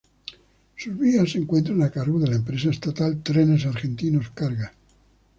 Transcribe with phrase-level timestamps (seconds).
[0.77, 4.71] Sus vías se encuentran a cargo de la empresa estatal Trenes Argentinos Cargas.